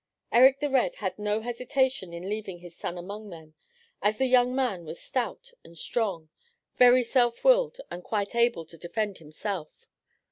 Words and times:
Erik 0.33 0.59
the 0.59 0.69
Red 0.71 0.95
had 0.95 1.19
no 1.19 1.41
hesitation 1.41 2.11
in 2.11 2.27
leaving 2.27 2.57
his 2.57 2.75
son 2.75 2.97
among 2.97 3.29
them, 3.29 3.53
as 4.01 4.17
the 4.17 4.25
young 4.25 4.55
man 4.55 4.83
was 4.83 4.99
stout 4.99 5.51
and 5.63 5.77
strong, 5.77 6.29
very 6.77 7.03
self 7.03 7.43
willed, 7.43 7.77
and 7.91 8.03
quite 8.03 8.33
able 8.33 8.65
to 8.65 8.79
defend 8.79 9.19
himself. 9.19 9.85